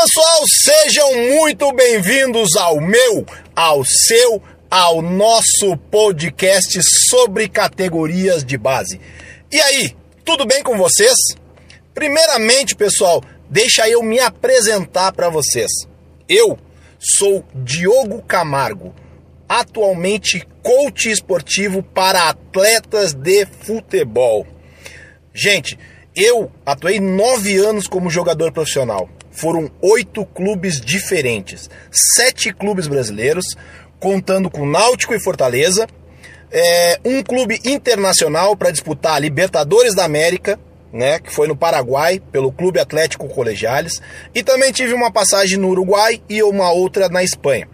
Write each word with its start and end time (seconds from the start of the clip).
pessoal, 0.00 0.44
sejam 0.46 1.12
muito 1.34 1.72
bem-vindos 1.72 2.54
ao 2.56 2.80
meu, 2.80 3.26
ao 3.56 3.84
seu, 3.84 4.40
ao 4.70 5.02
nosso 5.02 5.76
podcast 5.90 6.80
sobre 7.10 7.48
categorias 7.48 8.44
de 8.44 8.56
base. 8.56 9.00
E 9.50 9.60
aí, 9.60 9.96
tudo 10.24 10.46
bem 10.46 10.62
com 10.62 10.78
vocês? 10.78 11.16
Primeiramente, 11.92 12.76
pessoal, 12.76 13.20
deixa 13.50 13.88
eu 13.88 14.00
me 14.00 14.20
apresentar 14.20 15.10
para 15.10 15.28
vocês. 15.28 15.68
Eu 16.28 16.56
sou 17.00 17.44
Diogo 17.52 18.22
Camargo, 18.22 18.94
atualmente 19.48 20.46
coach 20.62 21.10
esportivo 21.10 21.82
para 21.82 22.28
atletas 22.28 23.14
de 23.14 23.46
futebol. 23.46 24.46
Gente, 25.34 25.76
eu 26.14 26.52
atuei 26.64 27.00
nove 27.00 27.56
anos 27.56 27.88
como 27.88 28.08
jogador 28.08 28.52
profissional 28.52 29.08
foram 29.38 29.70
oito 29.80 30.26
clubes 30.26 30.80
diferentes, 30.80 31.70
sete 31.90 32.52
clubes 32.52 32.88
brasileiros, 32.88 33.44
contando 34.00 34.50
com 34.50 34.66
Náutico 34.66 35.14
e 35.14 35.20
Fortaleza, 35.20 35.86
é, 36.50 36.98
um 37.04 37.22
clube 37.22 37.60
internacional 37.64 38.56
para 38.56 38.70
disputar 38.70 39.14
a 39.14 39.18
Libertadores 39.18 39.94
da 39.94 40.04
América, 40.04 40.58
né, 40.92 41.18
que 41.18 41.32
foi 41.32 41.46
no 41.46 41.56
Paraguai, 41.56 42.20
pelo 42.32 42.50
Clube 42.50 42.80
Atlético 42.80 43.28
Colegiales, 43.28 44.00
e 44.34 44.42
também 44.42 44.72
tive 44.72 44.94
uma 44.94 45.12
passagem 45.12 45.58
no 45.58 45.68
Uruguai 45.68 46.22
e 46.28 46.42
uma 46.42 46.72
outra 46.72 47.08
na 47.08 47.22
Espanha. 47.22 47.68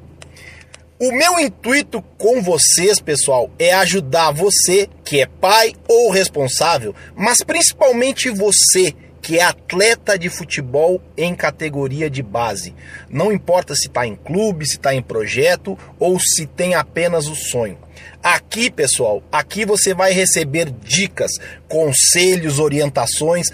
O 0.99 1.13
meu 1.13 1.39
intuito 1.39 2.03
com 2.19 2.41
vocês, 2.41 3.01
pessoal, 3.01 3.51
é 3.59 3.73
ajudar 3.75 4.31
você 4.33 4.89
que 5.05 5.21
é 5.21 5.27
pai 5.27 5.75
ou 5.89 6.11
responsável, 6.11 6.95
mas 7.17 7.39
principalmente 7.45 8.31
você 8.31 8.95
que 9.25 9.39
é 9.39 9.43
atleta 9.43 10.19
de 10.19 10.29
futebol 10.29 11.01
em 11.17 11.35
categoria 11.35 12.11
de 12.11 12.23
base. 12.23 12.75
Não 13.09 13.33
importa 13.33 13.75
se 13.75 13.89
está 13.89 14.07
em 14.07 14.15
clube, 14.15 14.67
se 14.67 14.77
está 14.77 14.95
em 14.95 15.01
projeto 15.01 15.79
ou 15.99 16.21
se 16.21 16.45
tem 16.45 16.75
apenas 16.75 17.27
o 17.27 17.35
sonho. 17.35 17.79
Aqui, 18.23 18.71
pessoal, 18.71 19.23
aqui 19.33 19.65
você 19.65 19.95
vai 19.95 20.13
receber 20.13 20.71
dicas, 20.71 21.31
conselhos, 21.67 22.59
orientações 22.59 23.47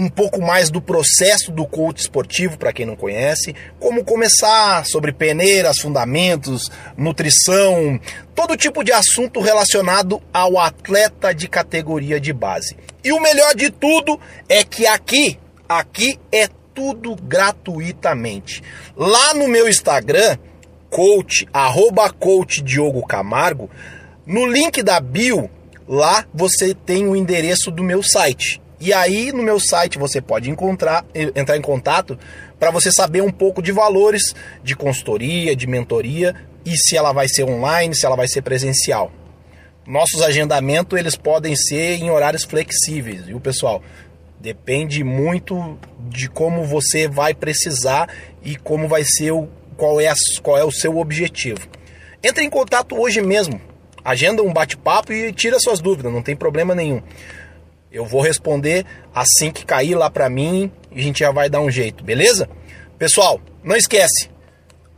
um 0.00 0.08
pouco 0.08 0.40
mais 0.40 0.70
do 0.70 0.80
processo 0.80 1.52
do 1.52 1.66
coach 1.66 2.00
esportivo, 2.00 2.56
para 2.56 2.72
quem 2.72 2.86
não 2.86 2.96
conhece, 2.96 3.54
como 3.78 4.02
começar 4.02 4.86
sobre 4.86 5.12
peneiras, 5.12 5.76
fundamentos, 5.78 6.70
nutrição, 6.96 8.00
todo 8.34 8.56
tipo 8.56 8.82
de 8.82 8.92
assunto 8.92 9.40
relacionado 9.40 10.22
ao 10.32 10.58
atleta 10.58 11.34
de 11.34 11.46
categoria 11.46 12.18
de 12.18 12.32
base. 12.32 12.74
E 13.04 13.12
o 13.12 13.20
melhor 13.20 13.54
de 13.54 13.70
tudo 13.70 14.18
é 14.48 14.64
que 14.64 14.86
aqui, 14.86 15.38
aqui 15.68 16.18
é 16.32 16.48
tudo 16.72 17.14
gratuitamente. 17.14 18.62
Lá 18.96 19.34
no 19.34 19.48
meu 19.48 19.68
Instagram, 19.68 20.38
coach, 20.88 21.46
arroba 21.52 22.10
coach 22.10 22.62
Diogo 22.62 23.06
Camargo, 23.06 23.68
no 24.24 24.46
link 24.46 24.82
da 24.82 24.98
bio, 24.98 25.50
lá 25.86 26.24
você 26.32 26.72
tem 26.74 27.06
o 27.06 27.14
endereço 27.14 27.70
do 27.70 27.82
meu 27.82 28.02
site 28.02 28.62
e 28.80 28.94
aí 28.94 29.30
no 29.30 29.42
meu 29.42 29.60
site 29.60 29.98
você 29.98 30.20
pode 30.22 30.48
encontrar, 30.48 31.04
entrar 31.14 31.56
em 31.56 31.60
contato 31.60 32.18
para 32.58 32.70
você 32.70 32.90
saber 32.90 33.22
um 33.22 33.30
pouco 33.30 33.60
de 33.60 33.70
valores 33.70 34.34
de 34.64 34.74
consultoria, 34.74 35.54
de 35.54 35.66
mentoria 35.66 36.34
e 36.64 36.76
se 36.76 36.96
ela 36.96 37.12
vai 37.12 37.28
ser 37.28 37.44
online, 37.44 37.94
se 37.94 38.06
ela 38.06 38.16
vai 38.16 38.26
ser 38.26 38.42
presencial. 38.42 39.12
Nossos 39.86 40.22
agendamentos 40.22 40.98
eles 40.98 41.16
podem 41.16 41.54
ser 41.54 41.96
em 41.96 42.10
horários 42.10 42.44
flexíveis, 42.44 43.26
viu 43.26 43.38
pessoal? 43.38 43.82
Depende 44.38 45.04
muito 45.04 45.78
de 46.08 46.28
como 46.30 46.64
você 46.64 47.06
vai 47.06 47.34
precisar 47.34 48.08
e 48.42 48.56
como 48.56 48.88
vai 48.88 49.04
ser 49.04 49.32
o 49.32 49.46
qual 49.76 50.00
é, 50.00 50.08
a, 50.08 50.14
qual 50.42 50.56
é 50.56 50.64
o 50.64 50.72
seu 50.72 50.98
objetivo. 50.98 51.60
Entre 52.22 52.44
em 52.44 52.50
contato 52.50 52.98
hoje 52.98 53.20
mesmo, 53.20 53.60
agenda 54.04 54.42
um 54.42 54.52
bate-papo 54.52 55.12
e 55.12 55.32
tira 55.32 55.58
suas 55.58 55.80
dúvidas, 55.80 56.12
não 56.12 56.22
tem 56.22 56.36
problema 56.36 56.74
nenhum. 56.74 57.02
Eu 57.92 58.06
vou 58.06 58.20
responder 58.20 58.86
assim 59.12 59.50
que 59.50 59.66
cair 59.66 59.96
lá 59.96 60.08
para 60.08 60.30
mim 60.30 60.70
e 60.92 61.00
a 61.00 61.02
gente 61.02 61.20
já 61.20 61.32
vai 61.32 61.50
dar 61.50 61.60
um 61.60 61.70
jeito, 61.70 62.04
beleza? 62.04 62.48
Pessoal, 62.98 63.40
não 63.64 63.76
esquece. 63.76 64.30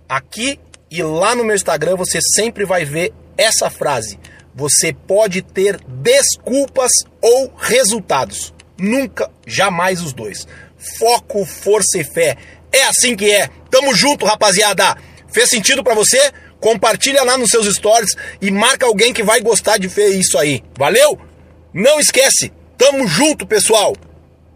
Aqui 0.09 0.61
e 0.91 1.03
lá 1.03 1.35
no 1.35 1.43
meu 1.43 1.57
Instagram 1.57 1.97
você 1.97 2.19
sempre 2.35 2.67
vai 2.67 2.85
ver 2.85 3.13
essa 3.37 3.71
frase. 3.71 4.19
Você 4.55 4.93
pode 4.93 5.41
ter 5.41 5.81
desculpas 5.89 6.91
ou 7.23 7.51
resultados. 7.57 8.53
Nunca, 8.79 9.31
jamais 9.47 10.03
os 10.03 10.13
dois. 10.13 10.47
Foco, 10.99 11.47
força 11.47 11.99
e 11.99 12.05
fé. 12.05 12.37
É 12.71 12.85
assim 12.85 13.17
que 13.17 13.31
é. 13.31 13.49
Tamo 13.71 13.95
junto, 13.95 14.27
rapaziada. 14.27 14.97
Fez 15.33 15.49
sentido 15.49 15.83
para 15.83 15.95
você? 15.95 16.31
Compartilha 16.61 17.25
lá 17.25 17.39
nos 17.39 17.49
seus 17.49 17.67
stories 17.75 18.15
e 18.41 18.51
marca 18.51 18.85
alguém 18.85 19.15
que 19.15 19.23
vai 19.23 19.41
gostar 19.41 19.79
de 19.79 19.89
ver 19.89 20.09
isso 20.09 20.37
aí. 20.37 20.63
Valeu? 20.79 21.19
Não 21.73 21.99
esquece, 21.99 22.53
Tamo 22.83 23.07
junto, 23.07 23.47
pessoal! 23.47 23.95